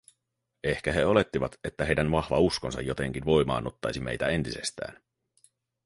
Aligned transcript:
Ehkä 0.63 0.91
he 0.91 1.05
olettivat, 1.05 1.55
että 1.63 1.85
heidän 1.85 2.11
vahva 2.11 2.39
uskonsa 2.39 2.81
jotenkin 2.81 3.25
voimaannuttaisi 3.25 3.99
meitä 3.99 4.27
entisestään. 4.27 5.03